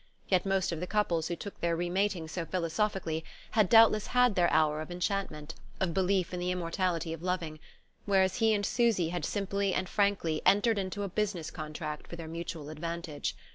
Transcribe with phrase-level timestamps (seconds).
[0.29, 4.33] Yet most of the couples who took their re matings so philosophically had doubtless had
[4.33, 7.59] their hour of enchantment, of belief in the immortality of loving;
[8.07, 12.27] whereas he and Susy had simply and frankly entered into a business contract for their
[12.27, 13.35] mutual advantage.